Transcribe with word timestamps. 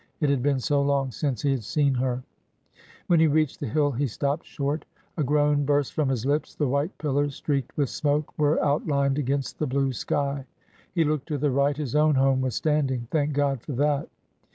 It 0.19 0.31
had 0.31 0.41
been 0.41 0.59
so 0.59 0.81
long 0.81 1.11
since 1.11 1.43
he 1.43 1.51
had 1.51 1.63
seen 1.63 1.93
her 1.93 2.15
1 2.15 2.23
When 3.05 3.19
he 3.19 3.27
reached 3.27 3.59
the 3.59 3.67
hill 3.67 3.91
he 3.91 4.07
stopped 4.07 4.47
short. 4.47 4.83
A 5.15 5.23
groan 5.23 5.63
burst 5.63 5.93
from 5.93 6.09
his 6.09 6.25
lips. 6.25 6.55
The 6.55 6.67
white 6.67 6.97
pillars, 6.97 7.35
streaked 7.35 7.77
with 7.77 7.87
smoke, 7.89 8.33
were 8.35 8.59
outlined 8.65 9.19
against 9.19 9.59
the 9.59 9.67
blue 9.67 9.93
sky. 9.93 10.45
He 10.91 11.03
looked 11.03 11.27
to 11.27 11.37
the 11.37 11.51
right. 11.51 11.77
His 11.77 11.95
own 11.95 12.15
home 12.15 12.41
was 12.41 12.55
standing. 12.55 13.07
Thank 13.11 13.33
God 13.33 13.61
for 13.61 13.73
that 13.73 14.09